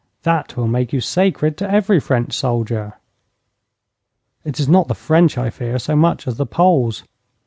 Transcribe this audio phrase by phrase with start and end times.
[0.23, 2.93] That will make you sacred to every French soldier.'
[4.43, 7.03] 'It is not the French I fear so much as the Poles.'